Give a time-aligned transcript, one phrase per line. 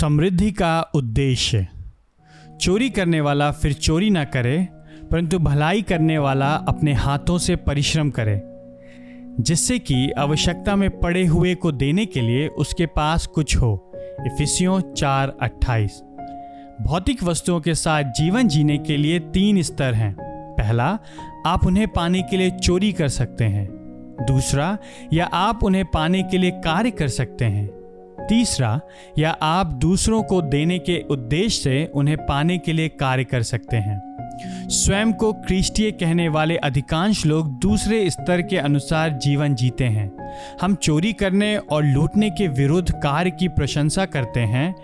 [0.00, 1.66] समृद्धि का उद्देश्य।
[2.60, 4.68] चोरी करने वाला फिर चोरी ना करे,
[5.10, 8.42] परंतु भलाई करने वाला अपने हाथों से परिश्रम करे,
[9.42, 13.92] जिससे कि आवश्यकता में पड़े हुए को देने के लिए उसके पास कुछ हो।
[14.26, 16.02] इफिसियों चार अट्ठाईस।
[16.80, 20.16] भौतिक वस्तुओं के साथ जीवन जीने के लिए तीन स्तर हैं।
[20.58, 20.98] पहला,
[21.46, 23.68] आप उन्हें पाने के लिए चोरी कर सकते हैं।
[24.28, 24.78] दूसरा,
[25.12, 27.79] या आप उन्हें पाने के लिए कार्य कर सकते हैं।
[28.30, 28.80] तीसरा,
[29.18, 33.76] या आप दूसरों को देने के उद्देश्य से उन्हें पाने के लिए कार्य कर सकते
[33.76, 34.00] हैं।
[34.68, 40.10] स्वयं को क्रिस्टीय कहने वाले अधिकांश लोग दूसरे स्तर के अनुसार जीवन जीते हैं।
[40.60, 44.74] हम चोरी करने और लूटने के विरुद्ध कार्य की प्रशंसा करते हैं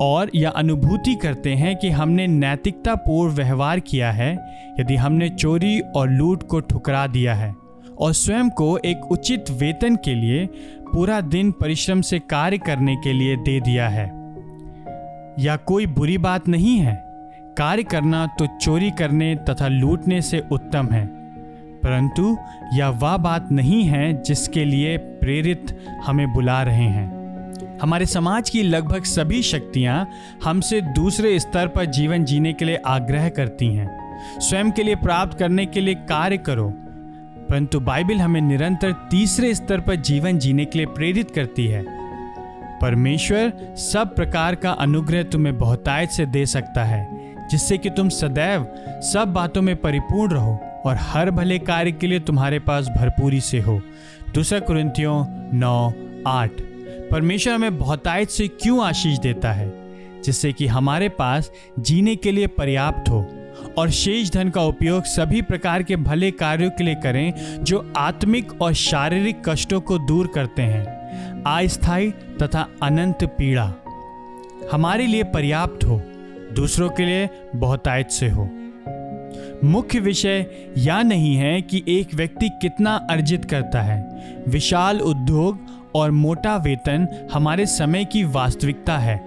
[0.00, 4.32] और यह अनुभूति करते हैं कि हमने नैतिकतापूर्ण व्यवहार किया है,
[4.80, 7.67] यदि हमने चोरी और लूट को ठुकरा दिया है।
[8.00, 10.46] और स्वयं को एक उचित वेतन के लिए
[10.92, 14.06] पूरा दिन परिश्रम से कार्य करने के लिए दे दिया है।
[15.38, 16.94] या कोई बुरी बात नहीं है?
[17.58, 21.06] कार्य करना तो चोरी करने तथा लूटने से उत्तम है,
[21.82, 22.36] परंतु
[22.74, 25.76] यह वह बात नहीं है जिसके लिए प्रेरित
[26.06, 30.08] हमें बुला रहे हैं। हमारे समाज की लगभग सभी शक्तियाँ
[30.44, 35.38] हमसे दूसरे स्तर पर जीवन जीने के लिए आग्रह करती हैं। स्वयं के लिए प्राप्त
[35.38, 36.72] करने के लिए कार्य करो।
[37.50, 41.84] परंतु बाइबल हमें निरंतर तीसरे स्तर पर जीवन जीने के लिए प्रेरित करती है।
[42.80, 48.68] परमेश्वर सब प्रकार का अनुग्रह तुम्हें बहुतायत से दे सकता है, जिससे कि तुम सदैव
[49.00, 53.60] सब बातों में परिपूर्ण रहो और हर भले कार्य के लिए तुम्हारे पास भरपूरी से
[53.60, 53.80] हो।
[54.34, 55.24] दूसरा कुरिंथियों
[55.58, 55.92] नौ,
[56.26, 56.50] आठ।
[57.10, 59.88] परमेश्वर हमें बहुतायत से क्यों आशीष देता है?
[60.22, 63.37] जिससे कि हमारे पास जीने के लिए पर्याप्त हो।
[63.78, 67.32] और शेष धन का उपयोग सभी प्रकार के भले कार्यों के लिए करें,
[67.64, 73.74] जो आत्मिक और शारीरिक कष्टों को दूर करते हैं। अस्थायी तथा अनंत पीड़ा।
[74.72, 76.02] हमारे लिए पर्याप्त हो,
[76.54, 78.48] दूसरों के लिए बहुतायत से हो।
[79.64, 80.46] मुख्य विषय
[80.78, 85.60] यह नहीं है कि एक व्यक्ति कितना अर्जित करता है। विशाल उद्योग
[85.94, 89.24] और मोटा वेतन हमारे समय की वास्तविकता है,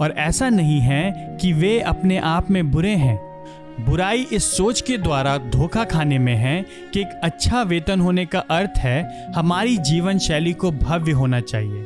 [0.00, 3.33] और ऐसा नहीं है कि वे अपने आप में बुरे हैं।
[3.80, 8.38] बुराई इस सोच के द्वारा धोखा खाने में है कि एक अच्छा वेतन होने का
[8.38, 11.82] अर्थ है, हमारी जीवन शैली को भव्य होना चाहिए।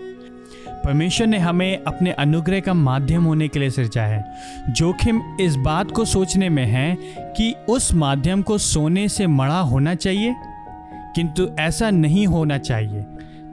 [0.84, 4.24] परमेश्वर ने हमें अपने अनुग्रह का माध्यम होने के लिए सिर्जा है।
[4.68, 9.94] जोखिम इस बात को सोचने में है कि उस माध्यम को सोने से मड़ा होना
[9.94, 10.34] चाहिए,
[11.14, 13.02] किंतु ऐसा नहीं होना चाहिए।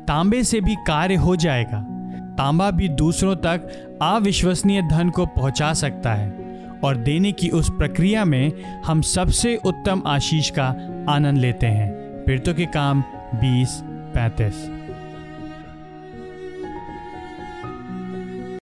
[0.07, 1.85] तांबे से भी कार्य हो जाएगा।
[2.38, 3.69] तांबा भी दूसरों तक
[4.01, 6.44] अविश्वसनीय धन को पहुँचा सकता है।
[6.84, 8.52] और देने की उस प्रक्रिया में
[8.86, 10.68] हम सबसे उत्तम आशीष का
[11.09, 11.91] आनंद लेते हैं।
[12.25, 13.02] पीड़ितों के काम
[13.36, 14.84] बीस, पैंतीस।